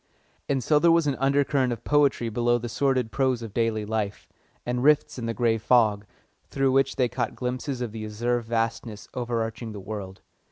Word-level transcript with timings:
And 0.49 0.63
so 0.63 0.79
there 0.79 0.91
was 0.91 1.05
an 1.05 1.13
undercurrent 1.19 1.71
of 1.71 1.83
poetry 1.83 2.29
below 2.29 2.57
the 2.57 2.67
sordid 2.67 3.11
prose 3.11 3.43
of 3.43 3.53
daily 3.53 3.85
life, 3.85 4.27
and 4.65 4.81
rifts 4.83 5.19
in 5.19 5.27
the 5.27 5.33
grey 5.35 5.59
fog, 5.59 6.07
through 6.49 6.71
which 6.71 6.95
they 6.95 7.07
caught 7.07 7.35
glimpses 7.35 7.81
of 7.81 7.91
the 7.91 8.03
azure 8.03 8.39
vastness 8.39 9.07
overarching 9.13 9.73
the 9.73 9.79
world. 9.79 10.21